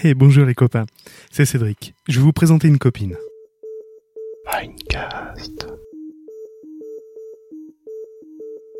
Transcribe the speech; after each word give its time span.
Hey, 0.04 0.14
bonjour 0.14 0.46
les 0.46 0.54
copains, 0.54 0.86
c'est 1.30 1.44
Cédric. 1.44 1.94
Je 2.08 2.18
vais 2.18 2.24
vous 2.24 2.32
présenter 2.32 2.68
une 2.68 2.78
copine. 2.78 3.16
Minecast. 4.46 5.68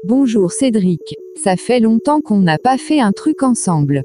Bonjour 0.05 0.51
Cédric, 0.51 1.01
ça 1.43 1.57
fait 1.57 1.81
longtemps 1.81 2.21
qu'on 2.21 2.41
n'a 2.41 2.57
pas 2.57 2.79
fait 2.79 3.01
un 3.01 3.13
truc 3.13 3.43
ensemble. 3.43 4.03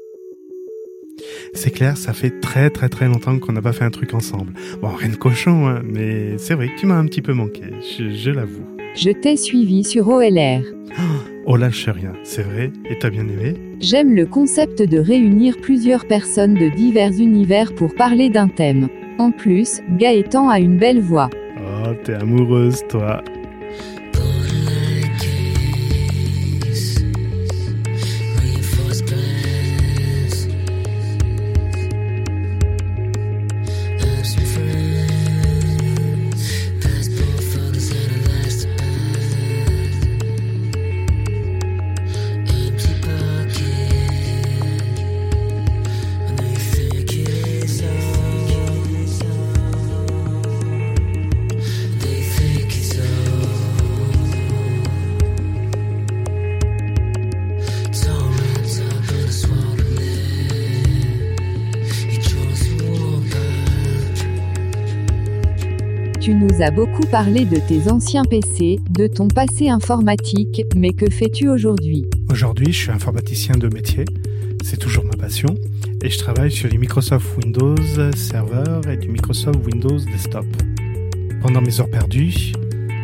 C'est 1.54 1.70
clair, 1.70 1.96
ça 1.96 2.12
fait 2.12 2.40
très 2.40 2.68
très 2.68 2.90
très 2.90 3.06
longtemps 3.06 3.38
qu'on 3.38 3.52
n'a 3.52 3.62
pas 3.62 3.72
fait 3.72 3.84
un 3.84 3.90
truc 3.90 4.12
ensemble. 4.12 4.52
Bon, 4.82 4.88
rien 4.88 5.08
de 5.08 5.16
cochon, 5.16 5.66
hein, 5.66 5.80
mais 5.84 6.36
c'est 6.36 6.54
vrai 6.54 6.68
que 6.68 6.78
tu 6.78 6.84
m'as 6.84 6.96
un 6.96 7.06
petit 7.06 7.22
peu 7.22 7.32
manqué, 7.32 7.62
je, 7.98 8.10
je 8.10 8.30
l'avoue. 8.30 8.66
Je 8.94 9.10
t'ai 9.10 9.36
suivi 9.36 9.84
sur 9.84 10.08
OLR. 10.08 10.62
Oh 10.98 11.15
lâche 11.54 11.88
rien, 11.88 12.12
c'est 12.24 12.42
vrai, 12.42 12.72
et 12.90 12.98
t'as 12.98 13.10
bien 13.10 13.22
aimé 13.28 13.54
J'aime 13.78 14.16
le 14.16 14.26
concept 14.26 14.82
de 14.82 14.98
réunir 14.98 15.58
plusieurs 15.62 16.06
personnes 16.06 16.54
de 16.54 16.68
divers 16.68 17.12
univers 17.12 17.72
pour 17.72 17.94
parler 17.94 18.30
d'un 18.30 18.48
thème. 18.48 18.88
En 19.18 19.30
plus, 19.30 19.80
Gaëtan 19.96 20.48
a 20.48 20.58
une 20.58 20.76
belle 20.76 21.00
voix. 21.00 21.30
Oh, 21.58 21.92
t'es 22.02 22.14
amoureuse, 22.14 22.82
toi. 22.88 23.22
Nous 66.56 66.62
as 66.62 66.70
beaucoup 66.70 67.06
parlé 67.10 67.44
de 67.44 67.56
tes 67.56 67.90
anciens 67.90 68.24
PC, 68.24 68.78
de 68.90 69.06
ton 69.06 69.28
passé 69.28 69.68
informatique, 69.68 70.62
mais 70.74 70.90
que 70.90 71.10
fais-tu 71.10 71.48
aujourd'hui? 71.48 72.06
Aujourd'hui, 72.30 72.72
je 72.72 72.78
suis 72.78 72.90
informaticien 72.90 73.56
de 73.56 73.68
métier, 73.68 74.04
c'est 74.64 74.78
toujours 74.78 75.04
ma 75.04 75.16
passion, 75.16 75.54
et 76.02 76.08
je 76.08 76.18
travaille 76.18 76.50
sur 76.50 76.68
du 76.68 76.78
Microsoft 76.78 77.26
Windows 77.38 77.76
Server 78.14 78.80
et 78.90 78.96
du 78.96 79.08
Microsoft 79.08 79.58
Windows 79.66 79.98
Desktop. 79.98 80.46
Pendant 81.42 81.60
mes 81.60 81.80
heures 81.80 81.90
perdues, 81.90 82.52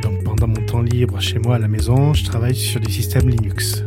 donc 0.03 0.23
pendant 0.25 0.47
mon 0.47 0.64
temps 0.67 0.83
libre 0.83 1.20
chez 1.20 1.39
moi 1.39 1.56
à 1.56 1.58
la 1.58 1.69
maison, 1.69 2.14
je 2.14 2.25
travaille 2.25 2.55
sur 2.55 2.80
des 2.80 2.91
systèmes 2.91 3.28
Linux. 3.28 3.84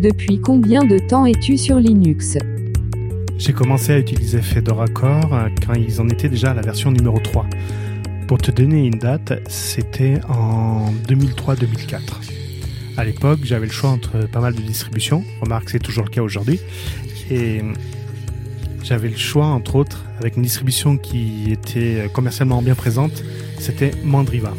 Depuis 0.00 0.40
combien 0.40 0.84
de 0.84 0.98
temps 0.98 1.26
es-tu 1.26 1.56
sur 1.56 1.78
Linux? 1.78 2.36
J'ai 3.44 3.52
commencé 3.52 3.92
à 3.92 3.98
utiliser 3.98 4.40
Fedora 4.40 4.86
Core 4.86 5.34
euh, 5.34 5.48
quand 5.66 5.74
ils 5.74 6.00
en 6.00 6.08
étaient 6.08 6.28
déjà 6.28 6.52
à 6.52 6.54
la 6.54 6.62
version 6.62 6.92
numéro 6.92 7.18
3. 7.18 7.44
Pour 8.28 8.38
te 8.38 8.52
donner 8.52 8.86
une 8.86 9.00
date, 9.00 9.32
c'était 9.48 10.20
en 10.28 10.92
2003-2004. 11.08 11.98
À 12.96 13.04
l'époque, 13.04 13.40
j'avais 13.42 13.66
le 13.66 13.72
choix 13.72 13.90
entre 13.90 14.28
pas 14.28 14.38
mal 14.38 14.54
de 14.54 14.60
distributions. 14.60 15.24
Remarque, 15.40 15.70
c'est 15.70 15.80
toujours 15.80 16.04
le 16.04 16.10
cas 16.10 16.22
aujourd'hui. 16.22 16.60
Et 17.32 17.62
j'avais 18.84 19.08
le 19.08 19.16
choix, 19.16 19.46
entre 19.46 19.74
autres, 19.74 20.04
avec 20.20 20.36
une 20.36 20.44
distribution 20.44 20.96
qui 20.96 21.50
était 21.50 22.08
commercialement 22.14 22.62
bien 22.62 22.76
présente, 22.76 23.24
c'était 23.58 23.90
Mandriva. 24.04 24.54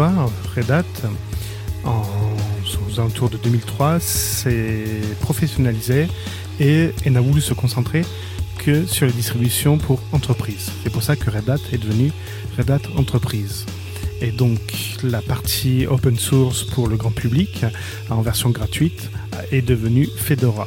Red 0.00 0.70
Hat, 0.70 0.84
en, 1.84 2.02
aux 2.88 3.00
alentours 3.00 3.28
de 3.28 3.36
2003, 3.36 4.00
s'est 4.00 5.02
professionnalisé 5.20 6.08
et, 6.58 6.90
et 7.04 7.10
n'a 7.10 7.20
voulu 7.20 7.42
se 7.42 7.52
concentrer 7.52 8.02
que 8.58 8.86
sur 8.86 9.06
les 9.06 9.12
distributions 9.12 9.76
pour 9.76 10.00
entreprises. 10.12 10.70
C'est 10.82 10.90
pour 10.90 11.02
ça 11.02 11.16
que 11.16 11.30
Red 11.30 11.50
Hat 11.50 11.60
est 11.72 11.78
devenu 11.78 12.12
Red 12.56 12.70
Hat 12.70 12.80
Entreprise. 12.96 13.66
Et 14.22 14.32
donc 14.32 14.60
la 15.02 15.20
partie 15.20 15.86
open 15.86 16.18
source 16.18 16.64
pour 16.64 16.88
le 16.88 16.96
grand 16.96 17.10
public, 17.10 17.64
en 18.08 18.22
version 18.22 18.48
gratuite, 18.50 19.10
est 19.52 19.62
devenue 19.62 20.08
Fedora. 20.16 20.66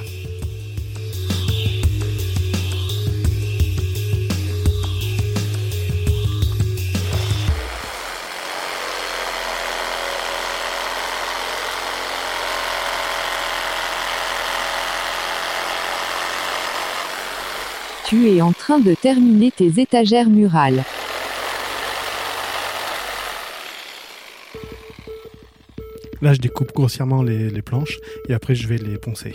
Tu 18.14 18.30
es 18.30 18.44
en 18.44 18.54
train 18.54 18.78
de 18.78 18.94
terminer 18.94 19.50
tes 19.50 19.82
étagères 19.82 20.30
murales. 20.30 20.84
Là, 26.22 26.36
je 26.36 26.40
découpe 26.40 26.72
grossièrement 26.76 27.24
les, 27.24 27.50
les 27.50 27.64
planches 27.64 27.98
et 28.30 28.36
après, 28.36 28.54
je 28.54 28.68
vais 28.68 28.78
les 28.78 29.00
poncer. 29.00 29.34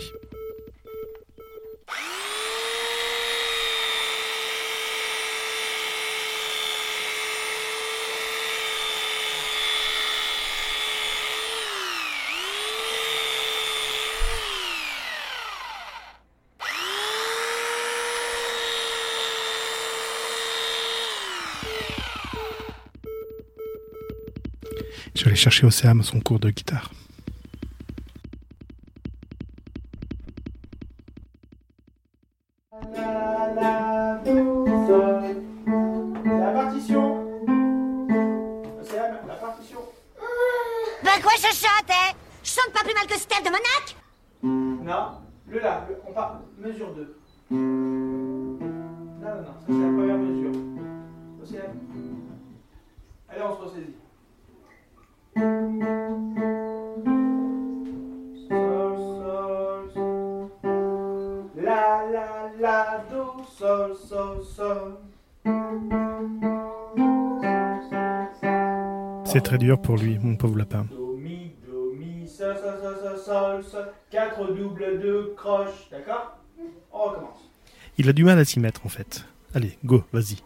Je 25.19 25.25
vais 25.25 25.31
aller 25.31 25.35
chercher 25.35 25.65
Océane 25.65 25.99
à 25.99 26.03
son 26.03 26.21
cours 26.21 26.39
de 26.39 26.49
guitare. 26.49 26.91
La 35.19 36.51
partition 36.53 37.25
Océane, 38.81 39.17
la 39.27 39.35
partition 39.35 39.79
Bah 41.03 41.11
quoi 41.21 41.31
je 41.37 41.53
chante, 41.53 41.89
hein? 41.89 42.15
Je 42.43 42.49
chante 42.49 42.71
pas 42.73 42.83
plus 42.83 42.93
mal 42.93 43.05
que 43.07 43.19
Steph 43.19 43.41
de 43.43 43.49
Monac 43.49 43.95
Non, 44.43 45.17
le 45.49 45.59
là, 45.59 45.85
le- 45.89 45.97
on 46.07 46.13
part, 46.13 46.39
mesure 46.57 46.93
2. 46.93 47.17
Non, 47.51 47.57
non, 49.21 49.35
non, 49.41 49.43
ça 49.43 49.65
c'est 49.67 49.73
la 49.73 49.87
première 49.87 50.17
mesure. 50.17 50.51
Océane 51.43 51.79
Allez, 53.29 53.41
on 53.43 53.55
se 53.57 53.61
ressaisit. 53.61 53.95
C'est 69.25 69.41
très 69.41 69.59
dur 69.59 69.79
pour 69.79 69.95
lui, 69.95 70.17
mon 70.19 70.35
pauvre 70.35 70.57
lapin. 70.57 70.85
Do, 70.89 71.15
mi, 71.15 71.55
do, 71.65 71.93
mi, 71.93 72.27
sol, 72.27 72.55
sol, 72.57 72.73
sol, 72.81 72.97
sol, 73.03 73.17
sol, 73.19 73.63
sol. 73.63 73.85
4 74.09 74.53
doubles 74.53 74.99
de 74.99 75.33
croche, 75.37 75.87
d'accord? 75.91 76.39
On 76.91 77.03
recommence. 77.03 77.49
Il 77.97 78.09
a 78.09 78.13
du 78.13 78.23
mal 78.23 78.39
à 78.39 78.45
s'y 78.45 78.59
mettre 78.59 78.85
en 78.85 78.89
fait. 78.89 79.25
Allez, 79.53 79.77
go, 79.85 80.03
vas-y. 80.11 80.37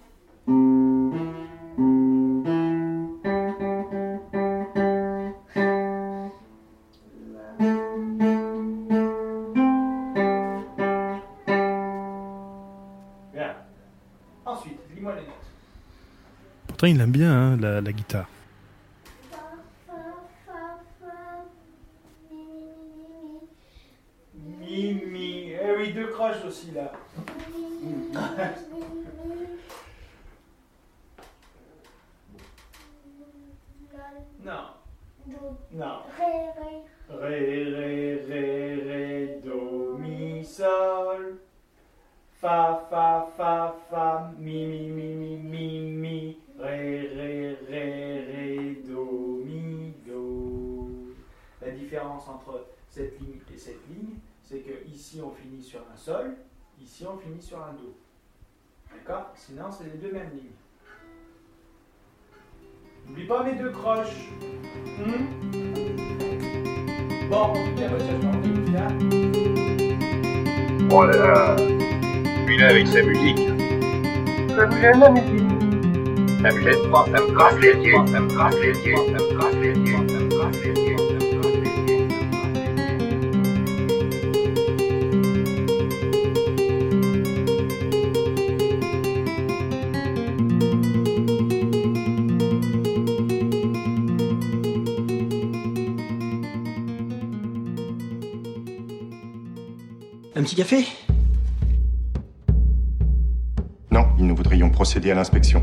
Pourtant, 16.84 16.96
il 16.98 17.02
aime 17.02 17.12
bien 17.12 17.32
hein, 17.32 17.58
la, 17.62 17.80
la 17.80 17.94
guitare. 17.94 18.28
Mi, 24.36 24.94
mi. 24.94 25.52
Eh 25.54 25.78
oui, 25.78 25.94
deux 25.94 26.08
croches 26.08 26.44
aussi 26.46 26.72
là. 26.72 26.92
Non. 34.44 34.52
Non. 35.72 36.00
Ré, 36.18 36.34
ré, 37.18 37.63
c'est 54.54 54.60
que 54.60 54.88
ici 54.88 55.20
on 55.24 55.32
finit 55.32 55.64
sur 55.64 55.80
un 55.80 55.98
sol, 55.98 56.36
ici 56.80 57.06
on 57.08 57.18
finit 57.18 57.42
sur 57.42 57.58
un 57.58 57.74
do. 57.74 57.96
D'accord 58.94 59.32
Sinon, 59.36 59.64
c'est 59.72 59.86
les 59.86 59.98
deux 59.98 60.12
mêmes 60.12 60.30
lignes. 60.32 60.52
N'oublie 63.08 63.26
pas 63.26 63.44
mes 63.44 63.56
deux 63.56 63.72
croches. 63.72 64.30
Hmm 65.00 65.26
bon, 67.30 67.36
en 67.36 67.54
bah, 67.54 68.00
ça, 68.00 68.06
je 68.12 68.26
m'en 68.26 68.40
vais, 68.42 68.72
là. 68.72 68.88
Oh 70.92 71.06
là 71.06 71.18
là 71.18 71.56
Celui-là 71.58 72.68
avec 72.70 72.88
sa 72.88 73.02
musique. 73.02 73.50
Ça 74.56 74.66
vous 74.68 74.78
gêne 74.78 75.00
la 75.00 75.10
musique 75.10 75.50
Ça 76.44 76.52
me 76.52 76.62
gêne 76.62 76.92
pas, 76.92 77.06
ça 77.06 77.22
me 77.22 77.32
gratte 77.32 77.60
les 77.60 77.74
yeux, 77.74 78.06
ça 78.06 78.20
me 78.20 78.28
gratte 78.28 78.60
les 78.62 78.86
yeux, 78.86 78.96
ça 78.96 79.14
me 79.14 79.36
gratte 79.36 79.56
les 79.56 79.74
yeux, 79.74 80.08
ça 80.08 80.20
me 80.20 80.30
gratte 80.30 80.56
les 80.64 80.82
yeux, 80.82 81.13
Un 100.36 100.42
petit 100.42 100.56
café? 100.56 100.86
Non, 103.92 104.08
nous 104.18 104.36
voudrions 104.36 104.72
procéder 104.72 105.12
à 105.12 105.16
l'inspection. 105.16 105.62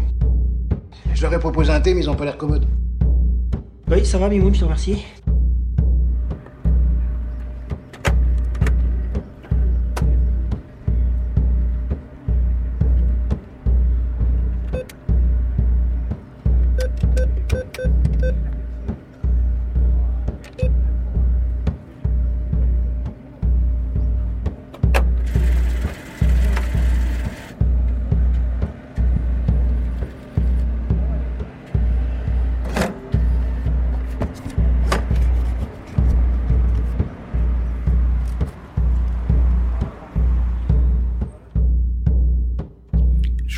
Je 1.12 1.22
leur 1.22 1.34
ai 1.34 1.40
proposé 1.40 1.72
un 1.72 1.80
thé, 1.80 1.92
mais 1.92 2.02
ils 2.02 2.10
ont 2.10 2.14
pas 2.14 2.24
l'air 2.24 2.38
commodes. 2.38 2.66
Oui, 3.90 4.06
ça 4.06 4.18
va, 4.18 4.28
Mimoun, 4.28 4.54
je 4.54 4.60
te 4.60 4.64
remercie. 4.64 5.04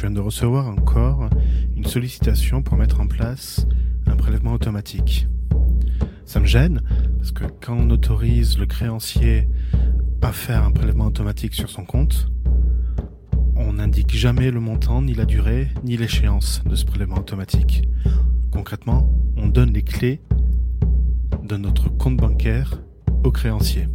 Viens 0.03 0.11
de 0.11 0.21
recevoir 0.21 0.67
encore 0.67 1.31
une 1.77 1.85
sollicitation 1.85 2.61
pour 2.61 2.77
mettre 2.77 3.01
en 3.01 3.07
place 3.07 3.69
un 4.07 4.17
prélèvement 4.17 4.53
automatique. 4.53 5.29
Ça 6.27 6.41
me 6.41 6.45
gêne 6.45 6.83
parce 7.19 7.31
que 7.31 7.45
quand 7.61 7.77
on 7.79 7.89
autorise 7.89 8.59
le 8.59 8.67
créancier 8.67 9.49
à 10.21 10.33
faire 10.33 10.65
un 10.65 10.73
prélèvement 10.73 11.07
automatique 11.07 11.55
sur 11.55 11.71
son 11.71 11.85
compte, 11.85 12.27
on 13.55 13.75
n'indique 13.75 14.13
jamais 14.13 14.51
le 14.51 14.59
montant, 14.59 15.03
ni 15.03 15.15
la 15.15 15.25
durée, 15.25 15.69
ni 15.85 15.97
l'échéance 15.97 16.65
de 16.67 16.75
ce 16.75 16.85
prélèvement 16.85 17.19
automatique. 17.19 17.89
Concrètement, 18.51 19.09
on 19.37 19.47
donne 19.47 19.73
les 19.73 19.83
clés 19.83 20.21
de 21.45 21.57
notre 21.57 21.91
compte 21.91 22.17
bancaire 22.17 22.83
au 23.23 23.31
créancier. 23.31 23.87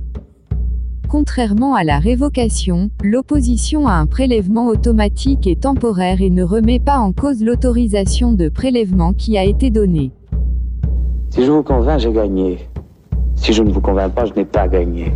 Contrairement 1.09 1.73
à 1.73 1.85
la 1.85 1.99
révocation, 1.99 2.91
l'opposition 3.01 3.87
à 3.87 3.93
un 3.93 4.07
prélèvement 4.07 4.67
automatique 4.67 5.47
est 5.47 5.61
temporaire 5.61 6.21
et 6.21 6.29
ne 6.29 6.43
remet 6.43 6.79
pas 6.79 6.97
en 6.97 7.13
cause 7.13 7.41
l'autorisation 7.41 8.33
de 8.33 8.49
prélèvement 8.49 9.13
qui 9.13 9.37
a 9.37 9.45
été 9.45 9.69
donnée. 9.69 10.11
Si 11.29 11.45
je 11.45 11.51
vous 11.51 11.63
convainc, 11.63 12.01
j'ai 12.01 12.11
gagné. 12.11 12.57
Si 13.35 13.53
je 13.53 13.63
ne 13.63 13.71
vous 13.71 13.79
convainc 13.79 14.13
pas, 14.13 14.25
je 14.25 14.33
n'ai 14.33 14.43
pas 14.43 14.67
gagné. 14.67 15.13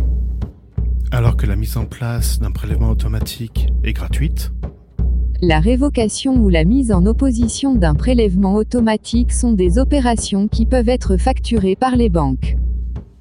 Alors 1.10 1.36
que 1.36 1.44
la 1.46 1.56
mise 1.56 1.76
en 1.76 1.84
place 1.84 2.40
d'un 2.40 2.52
prélèvement 2.52 2.88
automatique 2.88 3.68
est 3.84 3.92
gratuite, 3.92 4.50
La 5.42 5.60
révocation 5.60 6.36
ou 6.36 6.48
la 6.48 6.64
mise 6.64 6.90
en 6.90 7.04
opposition 7.04 7.74
d'un 7.74 7.94
prélèvement 7.94 8.54
automatique 8.54 9.32
sont 9.32 9.52
des 9.52 9.78
opérations 9.78 10.48
qui 10.48 10.64
peuvent 10.64 10.88
être 10.88 11.18
facturées 11.18 11.76
par 11.76 11.96
les 11.96 12.08
banques. 12.08 12.56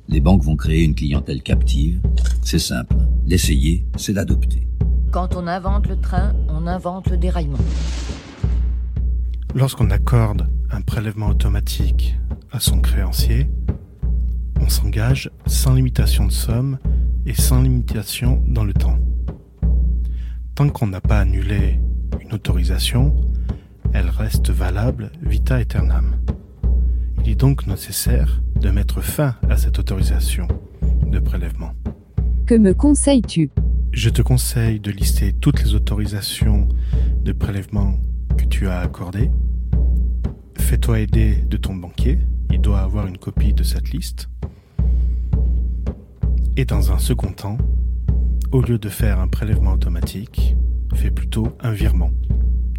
Les 0.07 0.19
banques 0.21 0.43
vont 0.43 0.55
créer 0.55 0.83
une 0.83 0.93
clientèle 0.93 1.41
captive. 1.41 1.99
C'est 2.41 2.59
simple. 2.59 2.95
L'essayer, 3.25 3.85
c'est 3.97 4.13
l'adopter. 4.13 4.67
Quand 5.11 5.35
on 5.35 5.47
invente 5.47 5.87
le 5.87 5.99
train, 5.99 6.33
on 6.49 6.67
invente 6.67 7.09
le 7.09 7.17
déraillement. 7.17 7.57
Lorsqu'on 9.55 9.89
accorde 9.89 10.49
un 10.69 10.81
prélèvement 10.81 11.27
automatique 11.27 12.17
à 12.51 12.59
son 12.59 12.79
créancier, 12.79 13.49
on 14.59 14.69
s'engage 14.69 15.29
sans 15.45 15.73
limitation 15.73 16.25
de 16.25 16.31
somme 16.31 16.77
et 17.25 17.33
sans 17.33 17.61
limitation 17.61 18.43
dans 18.47 18.63
le 18.63 18.73
temps. 18.73 18.97
Tant 20.55 20.69
qu'on 20.69 20.87
n'a 20.87 21.01
pas 21.01 21.19
annulé 21.19 21.79
une 22.21 22.33
autorisation, 22.33 23.15
elle 23.93 24.09
reste 24.09 24.49
valable 24.49 25.11
vita 25.21 25.55
aeternam. 25.55 26.15
Il 27.23 27.29
est 27.29 27.35
donc 27.35 27.67
nécessaire 27.67 28.41
de 28.59 28.69
mettre 28.69 29.01
fin 29.01 29.35
à 29.49 29.57
cette 29.57 29.79
autorisation 29.79 30.47
de 31.05 31.19
prélèvement. 31.19 31.73
Que 32.51 32.57
me 32.57 32.73
conseilles-tu? 32.73 33.49
Je 33.93 34.09
te 34.09 34.21
conseille 34.21 34.81
de 34.81 34.91
lister 34.91 35.31
toutes 35.31 35.63
les 35.63 35.73
autorisations 35.73 36.67
de 37.23 37.31
prélèvement 37.31 37.97
que 38.37 38.43
tu 38.43 38.67
as 38.67 38.79
accordées. 38.79 39.31
Fais-toi 40.57 40.99
aider 40.99 41.35
de 41.49 41.55
ton 41.55 41.75
banquier, 41.75 42.19
il 42.51 42.59
doit 42.59 42.81
avoir 42.81 43.07
une 43.07 43.17
copie 43.17 43.53
de 43.53 43.63
cette 43.63 43.91
liste. 43.91 44.27
Et 46.57 46.65
dans 46.65 46.91
un 46.91 46.99
second 46.99 47.31
temps, 47.31 47.57
au 48.51 48.59
lieu 48.59 48.77
de 48.77 48.89
faire 48.89 49.21
un 49.21 49.29
prélèvement 49.29 49.71
automatique, 49.71 50.57
fais 50.93 51.09
plutôt 51.09 51.55
un 51.61 51.71
virement. 51.71 52.11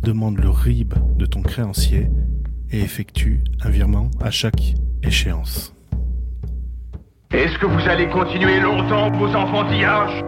Demande 0.03 0.37
le 0.39 0.51
RIB 0.51 0.93
de 1.17 1.25
ton 1.25 1.41
créancier 1.41 2.11
et 2.71 2.81
effectue 2.81 3.43
un 3.63 3.71
virement 3.71 4.11
à 4.21 4.31
chaque 4.31 4.75
échéance. 5.03 5.73
Est-ce 7.33 7.57
que 7.59 7.67
vous 7.67 7.89
allez 7.89 8.09
continuer 8.09 8.61
longtemps 8.61 9.11
vos 9.13 9.35
enfantillages 9.35 10.23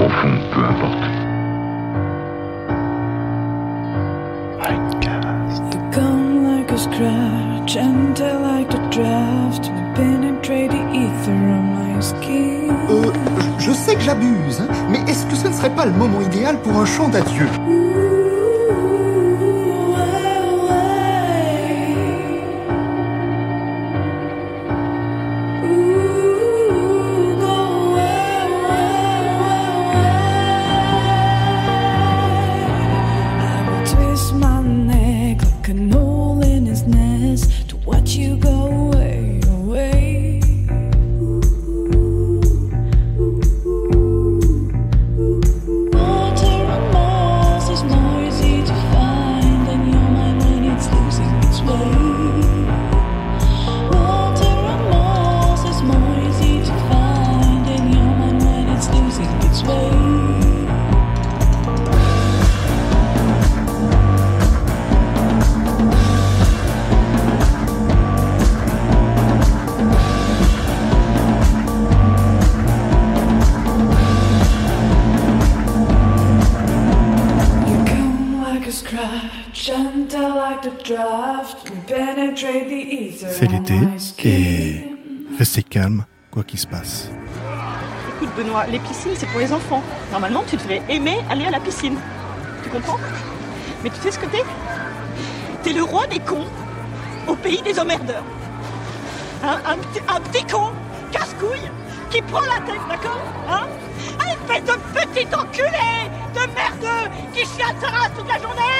Au 0.00 0.08
fond, 0.08 0.38
peu 0.54 0.64
importe. 0.64 1.04
You 5.72 5.80
come 5.92 6.44
like 6.44 6.70
a 6.70 6.78
scratch, 6.78 7.72
gentle 7.74 8.40
like 8.42 8.68
the 8.70 8.78
draft, 8.90 9.70
penetrate 9.96 10.70
the 10.70 10.82
ether 10.94 11.32
on 11.32 11.74
my 11.74 12.00
skin. 12.02 12.70
Euh, 12.90 13.12
je- 13.58 13.66
je 13.66 13.72
sais 13.72 13.94
que 13.96 14.00
j'abuse, 14.00 14.60
hein, 14.60 14.72
mais 14.90 14.98
est-ce 15.10 15.26
que 15.26 15.34
ce 15.34 15.48
ne 15.48 15.52
serait 15.52 15.70
pas 15.74 15.86
le 15.86 15.92
moment 15.92 16.20
idéal 16.20 16.56
pour 16.62 16.78
un 16.78 16.84
chant 16.86 17.08
d'adieu? 17.08 17.46
You 38.16 38.36
go 38.36 38.57
C'est 83.18 83.50
l'été 83.50 83.74
et 84.22 84.84
restez 85.36 85.64
calme, 85.64 86.04
quoi 86.30 86.44
qu'il 86.44 86.60
se 86.60 86.68
passe. 86.68 87.10
Écoute 88.16 88.28
Benoît, 88.36 88.66
les 88.66 88.78
piscines 88.78 89.10
c'est 89.16 89.26
pour 89.26 89.40
les 89.40 89.52
enfants. 89.52 89.82
Normalement 90.12 90.44
tu 90.48 90.56
devrais 90.56 90.82
aimer 90.88 91.18
aller 91.28 91.46
à 91.46 91.50
la 91.50 91.58
piscine. 91.58 91.96
Tu 92.62 92.70
comprends? 92.70 92.98
Mais 93.82 93.90
tu 93.90 93.96
sais 93.96 94.12
ce 94.12 94.20
que 94.20 94.26
t'es? 94.26 94.44
T'es 95.64 95.72
le 95.72 95.82
roi 95.82 96.06
des 96.06 96.20
cons 96.20 96.46
au 97.26 97.34
pays 97.34 97.60
des 97.62 97.80
emmerdeurs. 97.80 98.22
Hein 99.42 99.58
un, 99.66 99.78
petit, 99.78 100.00
un 100.08 100.20
petit 100.20 100.44
con, 100.44 100.70
casse-couille, 101.10 101.70
qui 102.10 102.22
prend 102.22 102.42
la 102.42 102.60
tête, 102.66 102.86
d'accord? 102.88 103.20
Hein? 103.50 103.66
Un 104.20 104.28
espèce 104.28 104.64
de 104.64 104.78
petit 104.94 105.34
enculé 105.34 106.08
de 106.34 106.40
merdeux 106.54 107.10
qui 107.34 107.40
chie 107.40 107.62
à 107.62 107.74
sa 107.80 107.88
race 107.88 108.12
toute 108.16 108.28
la 108.28 108.38
journée 108.38 108.77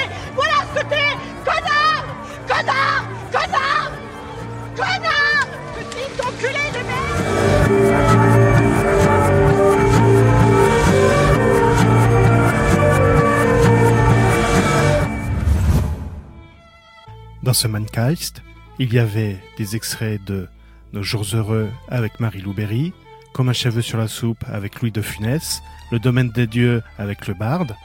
Dans 17.49 17.53
ce 17.53 17.67
Mangeist, 17.67 18.43
il 18.77 18.93
y 18.93 18.99
avait 18.99 19.39
des 19.57 19.75
extraits 19.75 20.23
de 20.23 20.47
Nos 20.93 21.01
jours 21.01 21.25
heureux 21.33 21.67
avec 21.87 22.19
Marie-Lou 22.19 22.53
Berry, 22.53 22.93
Comme 23.33 23.49
un 23.49 23.53
cheveu 23.53 23.81
sur 23.81 23.97
la 23.97 24.07
soupe 24.07 24.43
avec 24.47 24.79
Louis 24.79 24.91
de 24.91 25.01
Funès, 25.01 25.63
Le 25.91 25.97
domaine 25.97 26.29
des 26.29 26.45
dieux 26.45 26.83
avec 26.99 27.25
le 27.25 27.33
barde, 27.33 27.75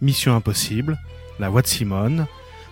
Mission 0.00 0.34
impossible, 0.34 0.98
La 1.38 1.48
voix 1.48 1.62
de 1.62 1.68
Simone, 1.68 2.26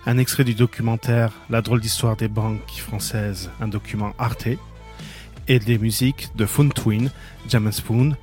un 0.05 0.19
extrait 0.19 0.43
du 0.43 0.55
documentaire 0.55 1.31
La 1.49 1.63
drôle 1.63 1.81
d'histoire 1.81 2.17
des 2.17 2.27
banques 2.27 2.73
françaises, 2.73 3.49
un 3.61 3.69
document 3.69 4.13
Arte, 4.19 4.49
et 5.47 5.61
des 5.61 5.79
musiques 5.79 6.31
de 6.35 6.45
Phone 6.45 6.73
Twin, 6.73 7.13
Jam 7.49 7.69
and 7.69 7.71
Spoon, 7.71 8.17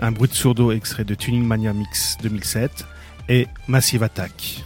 un 0.00 0.10
bruit 0.10 0.28
de 0.28 0.34
sourdeau 0.34 0.72
extrait 0.72 1.04
de 1.04 1.14
Tuning 1.14 1.46
Mania 1.46 1.72
Mix 1.72 2.18
2007 2.24 2.84
et 3.28 3.46
Massive 3.68 4.02
Attack. 4.02 4.64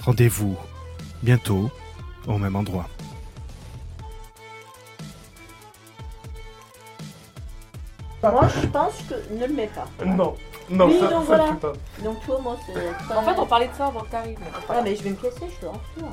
Rendez-vous 0.00 0.58
bientôt 1.22 1.70
au 2.26 2.38
même 2.38 2.56
endroit. 2.56 2.86
Moi, 8.22 8.46
je 8.60 8.66
pense 8.68 9.02
que 9.08 9.34
ne 9.34 9.46
le 9.46 9.52
mets 9.52 9.66
pas. 9.68 9.86
Non, 10.04 10.36
non, 10.70 10.86
Oui, 10.86 10.98
ça, 11.00 11.08
donc 11.08 11.26
ça, 11.26 11.36
voilà. 11.36 11.52
pas. 11.54 11.72
Donc, 12.04 12.24
toi, 12.24 12.38
moi, 12.40 12.56
c'est. 12.66 13.14
En 13.16 13.22
fait, 13.22 13.38
on 13.40 13.46
parlait 13.46 13.66
de 13.66 13.74
ça 13.74 13.86
avant 13.86 14.00
que 14.00 14.10
t'arrives. 14.10 14.38
Ah, 14.68 14.80
mais 14.84 14.94
je 14.94 15.02
vais 15.02 15.10
me 15.10 15.16
casser, 15.16 15.46
je 15.52 15.60
te 15.60 15.66
lance 15.66 15.76
toi. 15.98 16.08